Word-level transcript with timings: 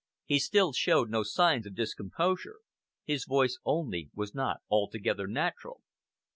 He 0.25 0.39
still 0.39 0.73
showed 0.73 1.11
no 1.11 1.21
signs 1.21 1.67
of 1.67 1.75
discomposure 1.75 2.61
his 3.05 3.25
voice 3.25 3.59
only 3.63 4.09
was 4.15 4.33
not 4.33 4.61
altogether 4.67 5.27
natural. 5.27 5.83